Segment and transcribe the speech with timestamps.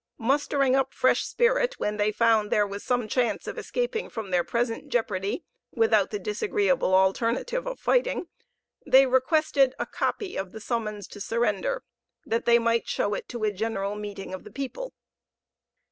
[0.17, 4.43] Mustering up fresh spirit, when they found there was some chance of escaping from their
[4.43, 8.25] present jeopardy without the disagreeable alternative of fighting,
[8.83, 11.83] they requested a copy of the summons to surrender,
[12.25, 14.91] that they might show it to a general meeting of the people.